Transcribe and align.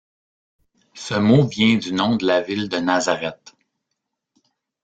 Ce 0.95 1.13
mot 1.13 1.45
vient 1.45 1.77
du 1.77 1.93
nom 1.93 2.15
de 2.15 2.25
la 2.25 2.41
ville 2.41 2.69
de 2.69 2.77
Nazareth. 2.77 3.53